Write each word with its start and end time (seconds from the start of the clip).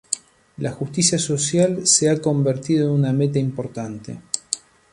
La 0.57 0.71
justicia 0.71 1.19
social 1.19 1.85
se 1.85 2.09
ha 2.09 2.19
convertido 2.19 2.87
en 2.87 2.93
una 2.95 3.13
meta 3.13 3.37
importante. 3.37 4.19